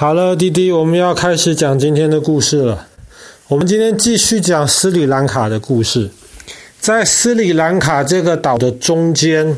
[0.00, 2.86] 好了，弟弟，我们要开始讲今天的故事了。
[3.48, 6.08] 我们今天继续讲斯里兰卡的故事。
[6.78, 9.56] 在斯里兰卡这个岛的中间，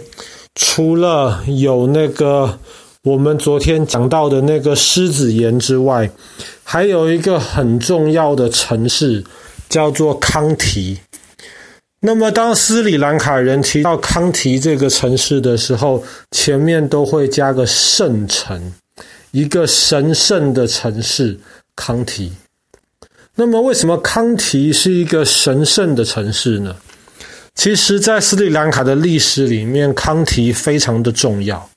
[0.55, 2.59] 除了有那个
[3.03, 6.11] 我们昨天讲到的那个狮子岩之外，
[6.65, 9.23] 还有一个很重要的城市，
[9.69, 11.01] 叫做康提。
[12.01, 18.73] 那么，当斯里兰卡人提到康提这个城市的时候，前面都会加个圣城。
[19.33, 21.39] 一个神圣的城市
[21.77, 22.33] 康提，
[23.35, 26.75] 那么为什么康提是一个神圣的城市呢？
[27.55, 31.69] 其实，在斯里兰卡的历史里面，康提非常的重要，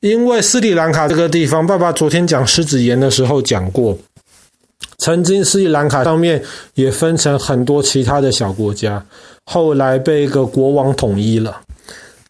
[0.00, 3.98] 因为斯里兰卡这个地方，爸爸昨天讲狮子岩的时候讲过，
[4.98, 6.42] 曾经斯里兰卡上面
[6.74, 9.04] 也分成很多其他的小国家，
[9.44, 11.60] 后来被一个国王统一了，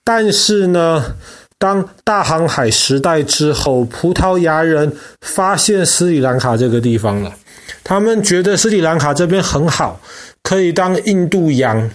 [0.02, 1.14] 但是呢，
[1.59, 4.92] 当大航海时代之后，葡萄牙人
[5.23, 7.32] 发现斯里兰卡这个地方了。
[7.82, 10.01] 他们觉得斯里兰卡这边很好，
[10.43, 11.90] 可以当印度洋，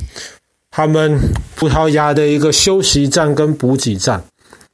[0.71, 1.19] 他们
[1.55, 4.23] 葡萄牙的一个休息站跟补给站。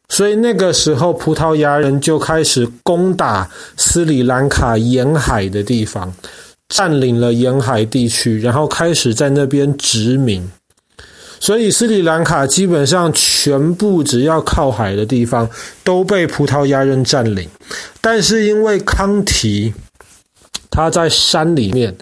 [0.10, 6.14] 所以那个时候，葡萄牙人就开始攻打斯里兰卡沿海的地方，
[6.70, 10.50] 占领了沿海地区，然后开始在那边殖民。
[11.40, 15.50] 所以斯里兰卡基本上全部只要靠海的地方
[15.84, 17.48] 都被葡萄牙人占领，
[18.02, 19.74] 但是因为康提，
[20.70, 21.96] 它在山里面，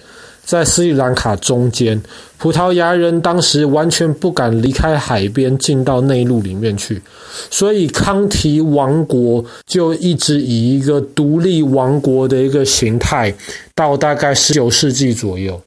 [0.45, 2.01] 在斯里兰卡中间，
[2.37, 7.01] 葡萄牙人当时完全不敢离开海边进到内陆里面去，
[7.49, 13.33] 所以康提王国就一直以一个独立王国的一个形态，
[13.73, 15.59] 到大概十九世纪左右。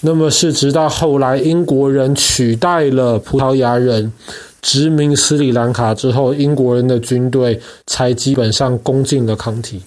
[0.00, 4.12] 那么是直到后来英国人取代了葡萄牙人
[4.62, 9.82] 殖民斯里兰卡之后，英国人的军队才基本上攻进了康提。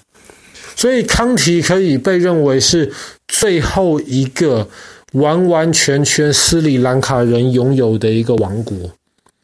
[0.75, 2.91] 所以康提可以被认为是
[3.27, 4.67] 最后一个
[5.13, 8.77] 完完全全斯里兰卡人拥有的一个王国。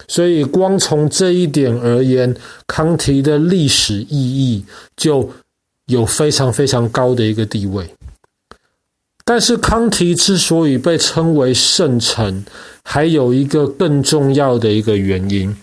[0.07, 2.33] 所以光从这一点而言，
[2.67, 4.63] 康提的历史意义
[4.95, 5.29] 就
[5.87, 7.85] 有非常非常高的一个地位。
[9.27, 12.45] 但是康提之所以被称为圣城，
[12.83, 15.53] 还有一个更重要的一个原因，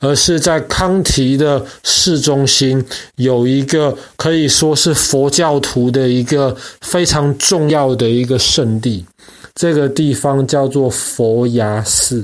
[0.00, 2.84] 而是在康提的市中心
[3.16, 9.06] 有一个可以说是佛教徒的一个非常重要的一个圣地，
[9.54, 12.22] 这个地方叫做佛牙寺，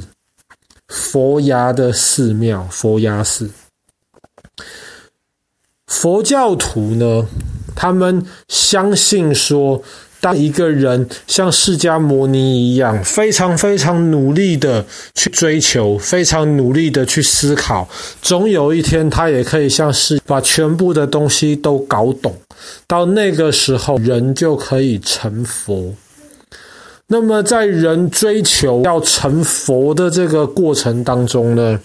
[0.88, 3.50] 佛牙的寺庙，佛牙寺。
[5.86, 7.26] 佛教徒呢，
[7.74, 9.82] 他们相信说，
[10.22, 17.88] 当一个人像释迦牟尼一样，非常非常努力的去追求，非常努力的去思考，
[18.22, 22.32] 总有一天他也可以像是把全部的东西都搞懂。
[22.86, 25.92] 到那个时候，人就可以成佛。
[27.08, 31.80] 那么，在人追求要成佛的这个过程当中呢，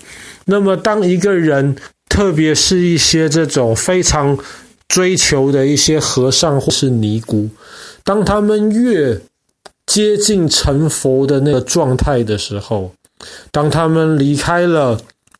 [0.46, 1.75] 那么当一个人，
[2.08, 4.38] 特别是一些这种非常
[4.88, 7.50] 追求的一些和尚或是尼姑。
[8.07, 9.19] 当他们越
[9.85, 12.90] 接近成佛的那个状态的时候，
[13.51, 14.97] 当他们离开了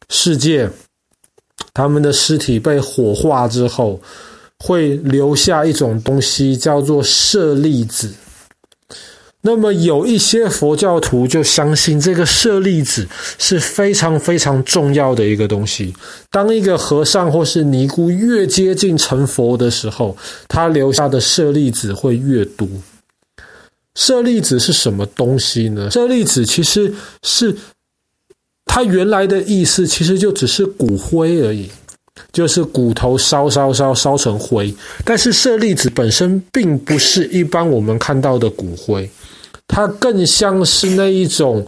[0.10, 0.70] 世界，
[1.74, 3.98] 他们的尸体被火化之后，
[4.60, 8.14] 会留下一种东西，叫做舍利子。
[9.48, 13.08] 那么有一些佛教徒就相信这个舍利子
[13.40, 15.94] 是非常非常重要的一个东西。
[16.30, 20.18] 当一个和尚或是尼姑越接近成佛的时候，
[20.50, 22.68] 他留下的舍利子会越多。
[23.96, 25.90] 舍利子是什么东西呢？
[25.92, 26.94] 舍利子其实
[27.24, 27.56] 是
[28.66, 31.70] 它原来的意思，其实就只是骨灰而已，
[32.34, 34.76] 就是骨头烧烧烧烧成灰。
[35.06, 39.10] 但是舍利子本身并不是一般我们看到的骨灰。
[39.68, 41.66] 它更像是那一种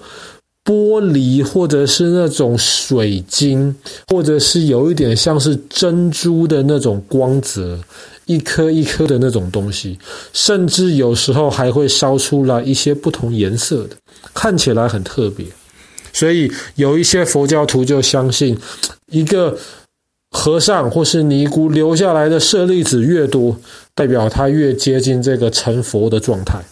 [0.64, 3.76] 玻璃，或者是那种水晶，
[4.08, 7.80] 或者是有一点像是珍珠的那种光泽，
[8.26, 9.98] 一颗一颗的那种东西，
[10.34, 13.96] 甚至有时候还会烧出来一些不同颜色的，
[14.34, 15.46] 看起来很特别。
[16.14, 18.58] 所以有一些佛教徒就相信，
[19.12, 19.58] 一个
[20.32, 23.56] 和尚或是尼姑留下来的舍利子越多，
[23.96, 26.64] 代表他越接近这个成佛的状态。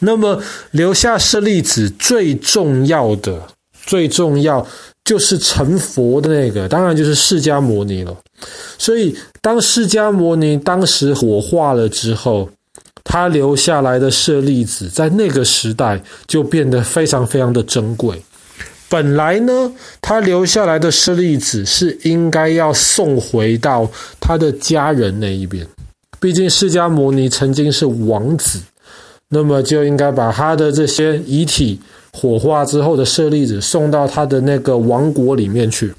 [0.00, 3.42] 那么留下舍利子最重要的、
[3.84, 4.66] 最重要
[5.04, 8.16] 就是成佛的那个，当然就是释迦牟尼了。
[8.78, 12.48] 所以，当释迦牟尼当时火化了之后，
[13.02, 18.22] 他留下来的舍利子，在那个时代就变得非常非常的珍贵。
[18.90, 23.90] 本来呢，他留下来的舍利子是应该要送回到
[24.20, 25.66] 他的家人那一边。
[26.20, 28.60] 毕竟释迦牟尼曾经是王子，
[29.30, 31.80] 那么就应该把他的这些遗体
[32.12, 35.92] 火化之后的舍利子送到他的那个王国里面去。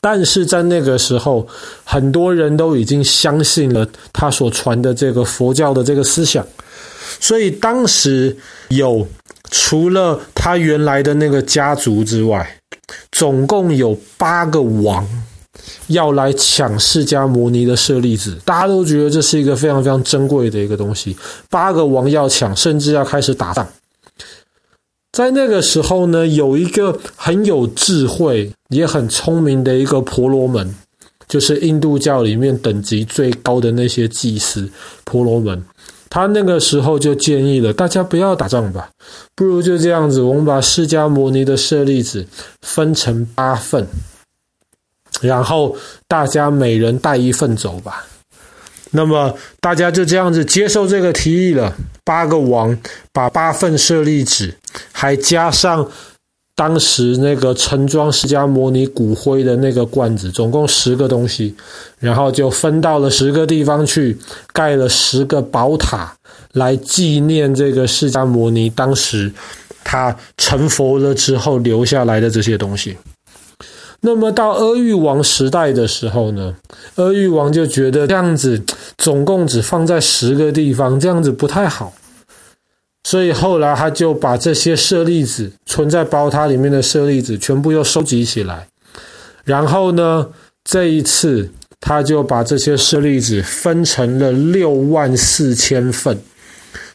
[0.00, 1.46] 但是在那个时候，
[1.82, 6.46] 很多人都已经相信了他所传的这个佛教的这个思想，
[7.18, 8.36] 所以当时
[8.68, 9.06] 有
[9.50, 12.60] 除了他原来的那个家族之外，
[13.12, 15.08] 总共有八个王
[15.88, 21.16] 要来抢释迦牟尼的舍利子，大家都觉得这是一个非常非常珍贵的一个东西，
[21.50, 23.66] 八个王要抢，甚至要开始打仗。
[25.12, 30.74] 在那个时候呢，有一个很有智慧也很聪明的一个婆罗门，
[31.28, 34.68] 就是印度教里面等级最高的那些祭司
[35.04, 35.64] 婆罗门。
[36.10, 38.88] 他那个时候就建议了大家不要打仗吧，
[39.34, 42.24] 不如就这样子，我们把释迦牟尼的舍利子
[42.62, 43.84] 分成八份，
[45.26, 45.76] 然后
[46.06, 48.06] 大家每人带一份走吧。
[48.90, 51.74] 那么大家就这样子接受这个提议了。
[52.04, 52.78] 八个王
[53.12, 54.54] 把八份舍利子，
[54.92, 55.90] 还加上
[56.54, 61.54] 当时那个盛装释迦牟尼骨灰的那个罐子，总共十个东西，
[61.98, 64.16] 然后就分到了十个地方去，
[64.52, 66.14] 盖了十个宝塔，
[66.52, 69.32] 来纪念这个释迦牟尼当时
[69.82, 72.94] 他成佛了之后留下来的这些东西。
[74.06, 76.54] 那么到阿育王时代的时候呢，
[76.96, 78.62] 阿育王就觉得这样子
[78.98, 81.90] 总共只放在十个地方，这样子不太好，
[83.04, 88.68] 所以后来他就把这些舍利子存在宝塔里面的舍利子全部又收集起来，
[89.42, 90.28] 然后呢，
[90.62, 91.50] 这一次
[91.80, 96.18] 他就把这些舍利子分成了六万四千份，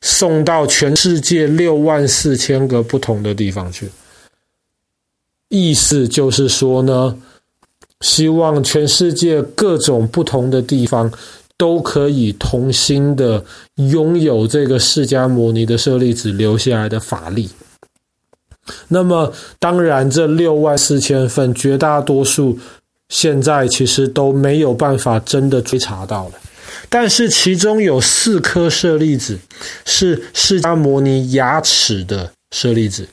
[0.04, 3.90] 送到全世界六万四千个不同的地方去。
[5.50, 7.18] 意思就是说呢，
[8.02, 11.12] 希望全世界各种不同的地方
[11.58, 13.44] 都可以同心的
[13.76, 17.50] 拥有这个释迦牟尼的舍利子留下来的法力。
[18.88, 22.58] 那么，当然，这六万四千份绝大多数
[23.10, 26.34] 现在其实都没有办法真的追查到了，
[26.88, 29.40] 但是其中有四颗舍利子
[29.86, 33.08] 是释迦牟尼牙齿的舍利子。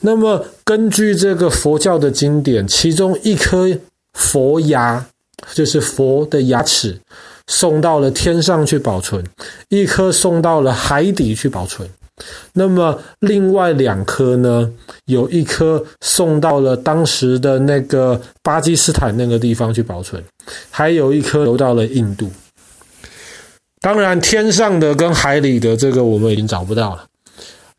[0.00, 3.68] 那么，根据这个佛教的经典，其中一颗
[4.14, 5.06] 佛牙，
[5.52, 6.98] 就是佛的牙齿，
[7.46, 9.22] 送到了天上去保存；
[9.68, 11.88] 一颗送到了海底去保存。
[12.52, 14.70] 那么，另外两颗呢？
[15.06, 20.22] 有一颗送到了当时的那个巴基斯坦那个地方去保存，
[20.70, 22.30] 还有一颗流到了印度。
[23.80, 27.04] 当然，天上的跟海里的这个我们已经找不到了。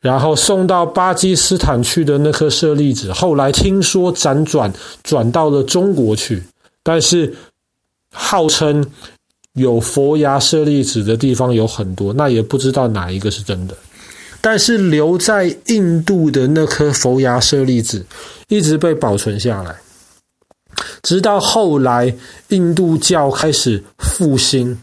[0.01, 6.41] 然后送到巴基斯坦去的那颗舍利子，后来听说辗转转到了中国去，
[6.81, 7.31] 但是
[8.11, 8.83] 号称
[9.53, 13.77] 有佛牙舍利子的地方有很多，那也不知道哪一个是真的。
[14.41, 18.03] 但是留在印度的那颗佛牙舍利子
[18.47, 19.75] 一直被保存下来，
[21.03, 22.11] 直到后来
[22.47, 24.75] 印度教开始复兴，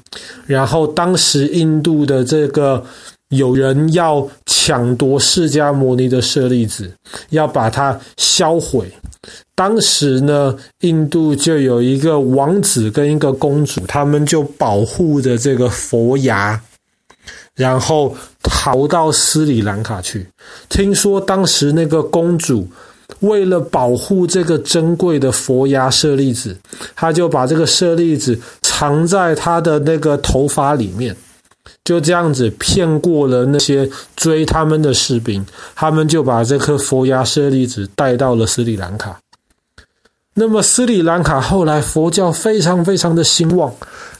[0.46, 2.86] 然后当时印度的这个。
[3.28, 6.90] 有人要抢夺释迦牟尼的舍利子，
[7.30, 8.90] 要把它销毁。
[9.54, 16.58] 当时呢，印度就有一个王子跟一个公主，他们就保护着这个佛牙，
[17.54, 20.26] 然后逃到斯里兰卡去。
[20.68, 22.66] 听说当时那个公主
[23.20, 26.56] 为了保护这个珍贵的佛牙舍利子，
[26.94, 31.14] 她就把这个舍利子藏在她的那个头发里面。
[31.88, 35.42] 就这样子骗过了那些追他们的士兵，
[35.74, 39.18] 他们就把这颗佛牙舍利子带到了斯里兰卡。
[40.34, 43.72] 那么斯里兰卡后来佛教非常非常的兴旺，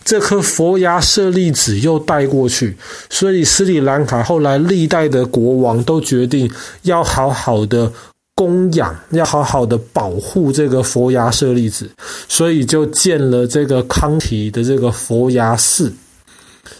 [0.03, 2.75] 这颗佛牙舍利子又带过去，
[3.11, 6.51] 所以斯里兰卡后来历代的国王都决定
[6.85, 7.93] 要好好的
[8.35, 11.87] 供养，要好好的保护这个佛牙舍利子，
[12.31, 15.93] 所以就建了这个康提的这个佛牙寺。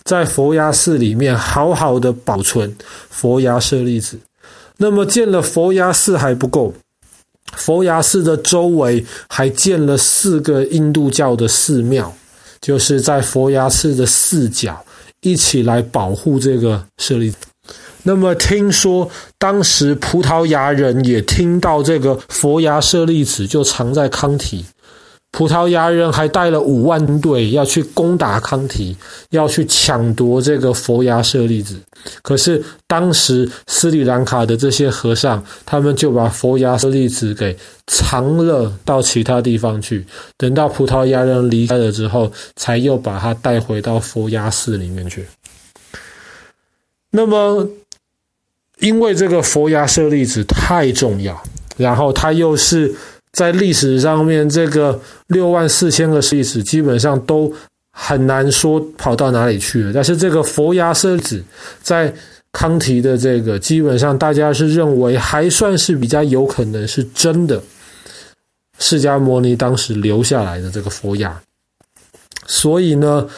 [0.05, 2.75] 在佛牙寺里面好好的保存
[3.11, 4.19] 佛牙舍利子。
[4.77, 6.73] 那么建了佛牙寺还不够，
[7.53, 12.15] 佛牙寺的周围还建了四个印度教的寺庙，
[12.61, 14.85] 就是在佛牙寺的四角
[15.21, 17.37] 一起来保护这个舍利子。
[18.05, 24.65] 那么听说当时葡萄牙人也听到这个佛牙舍利子就藏在康体，
[25.31, 28.97] 葡萄牙人还带了五万队要去攻打康提，
[29.31, 31.79] 要去抢夺这个佛牙舍利子。
[32.23, 37.57] 可是当时斯里兰卡的这些和尚，他们就把佛牙舍利子给
[37.87, 40.05] 藏了到其他地方去。
[40.39, 45.27] 等到葡萄牙人离开了之后，才又把它带回到佛牙寺里面去。
[47.11, 47.69] 那么，
[48.81, 51.41] 因为这个佛牙舍利子太重要，
[51.77, 52.95] 然后它又是。
[53.33, 57.53] 在历史上面，这个六万四千个历史基本上都
[57.91, 59.93] 很难说跑到哪里去了。
[59.93, 61.43] 但是这个佛牙舍子
[61.83, 62.13] 在
[62.53, 67.63] 康提的这个，基本上大家是认为还算是比较有可能是真的。
[68.79, 71.41] 释迦牟尼当时留下来的这个佛牙，
[72.47, 73.29] 所以呢，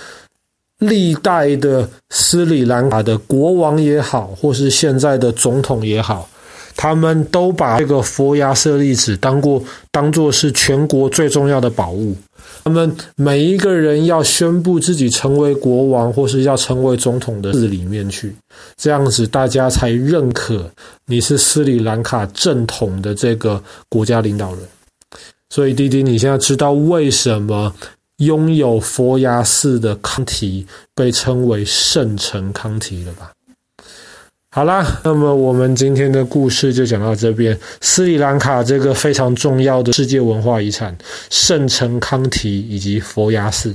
[0.79, 6.29] 历代的斯里兰卡的国王也好，或是现在的总统也好。
[6.81, 12.17] 他们都把这个佛牙舍利子当过当做是全国最重要的宝物。
[12.65, 18.35] 他们每一个人要宣布自己成为国王或是要成为总统的寺里面去，
[18.79, 20.71] 这样子大家才认可
[21.05, 24.61] 你是斯里兰卡正统的这个国家领导人。
[25.51, 27.75] 所以，弟弟，你现在知道为什么
[28.19, 33.33] 拥有佛牙寺的康提被称为圣城康提了吧？
[34.53, 37.57] 好啦，那么我们今天的故事就讲到这边。
[37.81, 40.97] 斯里兰卡这个非常重要的世界文化遗产——
[41.31, 43.73] 圣城康提以及佛牙寺。